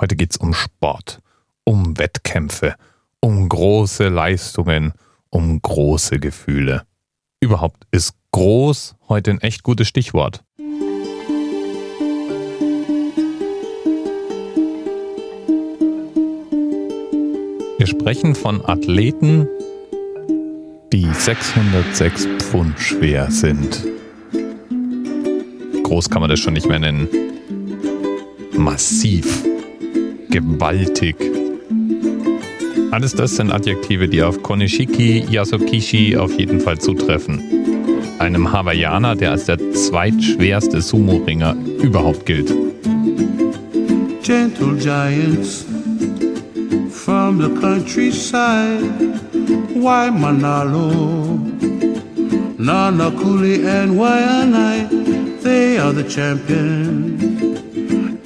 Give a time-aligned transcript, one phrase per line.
[0.00, 1.20] Heute geht's um Sport,
[1.64, 2.74] um Wettkämpfe,
[3.20, 4.94] um große Leistungen,
[5.28, 6.84] um große Gefühle.
[7.38, 10.42] Überhaupt ist groß heute ein echt gutes Stichwort.
[17.76, 19.46] Wir sprechen von Athleten,
[20.94, 23.84] die 606 Pfund schwer sind.
[25.82, 27.06] Groß kann man das schon nicht mehr nennen.
[28.56, 29.49] Massiv.
[30.30, 31.16] Gewaltig.
[32.92, 37.42] Alles das sind Adjektive, die auf Konishiki Yasukishi auf jeden Fall zutreffen.
[38.18, 42.54] Einem Hawaiianer, der als der zweitschwerste Sumo-Ringer überhaupt gilt.
[44.22, 45.66] Gentle Giants
[46.90, 48.82] from the countryside.
[49.74, 51.40] Why Manalo,
[52.56, 57.59] Nanakuli and Waianae, they are the champion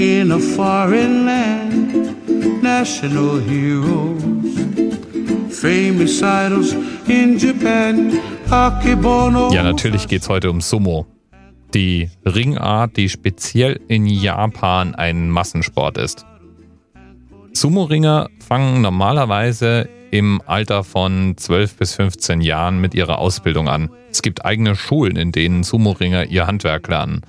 [0.00, 2.62] in a foreign land.
[2.62, 4.22] National heroes,
[5.50, 6.74] famous idols
[7.06, 8.18] in Japan.
[8.50, 9.52] Akebono.
[9.52, 11.06] Ja, natürlich geht's heute um Sumo.
[11.74, 16.24] Die Ringart, die speziell in Japan ein Massensport ist.
[17.52, 23.90] Sumo-Ringer fangen normalerweise im Alter von 12 bis 15 Jahren mit ihrer Ausbildung an.
[24.10, 27.20] Es gibt eigene Schulen, in denen Sumo-Ringer ihr Handwerk lernen.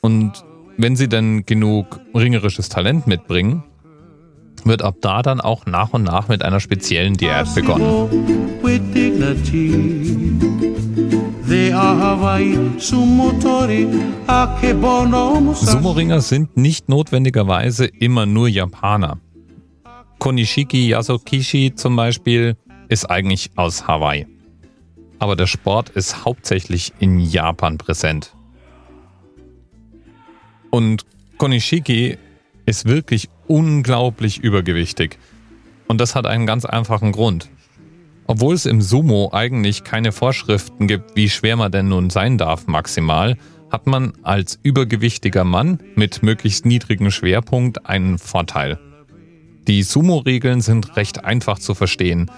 [0.00, 0.44] Und
[0.76, 3.62] wenn sie dann genug ringerisches Talent mitbringen,
[4.64, 8.08] wird ab da dann auch nach und nach mit einer speziellen Diät begonnen.
[15.54, 19.18] Sumo-Ringer sind nicht notwendigerweise immer nur Japaner.
[20.18, 22.56] Konishiki Yasukishi zum Beispiel
[22.88, 24.26] ist eigentlich aus Hawaii.
[25.18, 28.34] Aber der Sport ist hauptsächlich in Japan präsent.
[30.74, 31.06] Und
[31.38, 32.18] Konishiki
[32.66, 35.20] ist wirklich unglaublich übergewichtig.
[35.86, 37.48] Und das hat einen ganz einfachen Grund.
[38.26, 42.66] Obwohl es im Sumo eigentlich keine Vorschriften gibt, wie schwer man denn nun sein darf
[42.66, 43.36] maximal,
[43.70, 48.80] hat man als übergewichtiger Mann mit möglichst niedrigem Schwerpunkt einen Vorteil.
[49.68, 52.32] Die Sumo-Regeln sind recht einfach zu verstehen.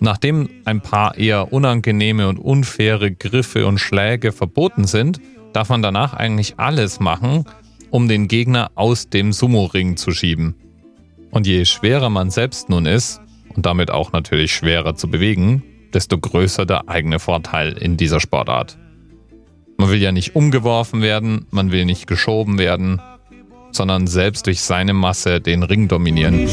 [0.00, 5.20] Nachdem ein paar eher unangenehme und unfaire Griffe und Schläge verboten sind,
[5.52, 7.44] darf man danach eigentlich alles machen,
[7.90, 10.56] um den Gegner aus dem Sumo-Ring zu schieben.
[11.30, 13.20] Und je schwerer man selbst nun ist,
[13.54, 15.62] und damit auch natürlich schwerer zu bewegen,
[15.92, 18.76] desto größer der eigene Vorteil in dieser Sportart.
[19.76, 23.00] Man will ja nicht umgeworfen werden, man will nicht geschoben werden,
[23.70, 26.48] sondern selbst durch seine Masse den Ring dominieren.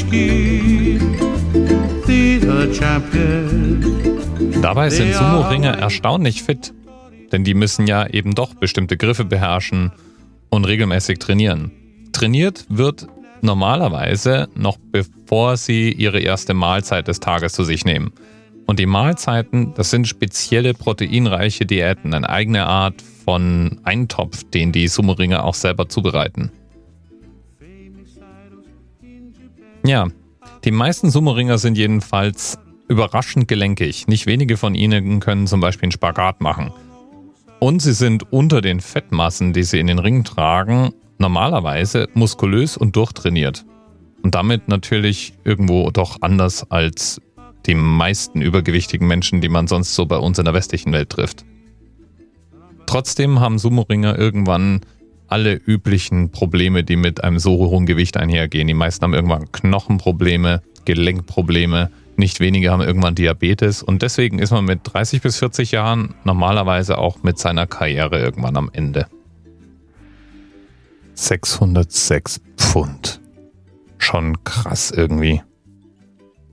[4.62, 6.74] Dabei sind Sumo-Ringer erstaunlich fit,
[7.32, 9.92] denn die müssen ja eben doch bestimmte Griffe beherrschen
[10.50, 11.72] und regelmäßig trainieren.
[12.14, 13.08] Trainiert wird
[13.42, 18.14] normalerweise noch bevor sie ihre erste Mahlzeit des Tages zu sich nehmen.
[18.68, 24.88] Und die Mahlzeiten, das sind spezielle proteinreiche Diäten, eine eigene Art von Eintopf, den die
[24.88, 26.52] Sumo-Ringer auch selber zubereiten.
[29.84, 30.08] Ja,
[30.64, 34.08] die meisten Sumo-Ringer sind jedenfalls überraschend gelenkig.
[34.08, 36.72] Nicht wenige von ihnen können zum Beispiel einen Spagat machen.
[37.60, 42.96] Und sie sind unter den Fettmassen, die sie in den Ring tragen, normalerweise muskulös und
[42.96, 43.66] durchtrainiert.
[44.24, 47.22] Und damit natürlich irgendwo doch anders als
[47.66, 51.46] die meisten übergewichtigen Menschen, die man sonst so bei uns in der westlichen Welt trifft.
[52.86, 54.82] Trotzdem haben Sumo-Ringer irgendwann
[55.32, 58.68] alle üblichen Probleme, die mit einem so hohen Gewicht einhergehen.
[58.68, 64.66] Die meisten haben irgendwann Knochenprobleme, Gelenkprobleme, nicht wenige haben irgendwann Diabetes und deswegen ist man
[64.66, 69.08] mit 30 bis 40 Jahren normalerweise auch mit seiner Karriere irgendwann am Ende.
[71.14, 73.22] 606 Pfund.
[73.98, 75.42] Schon krass irgendwie.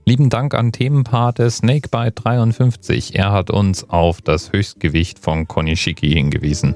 [0.05, 3.15] Lieben Dank an Themenpate Snakebite53.
[3.15, 6.75] Er hat uns auf das Höchstgewicht von Konishiki hingewiesen.